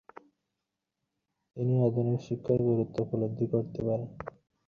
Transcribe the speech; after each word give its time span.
তিনি 1.57 1.73
আধুনিক 1.87 2.19
শিক্ষার 2.27 2.59
গুরুত্ব 2.69 2.95
উপলব্ধি 3.05 3.45
করতে 3.53 3.79
পারেন। 3.87 4.09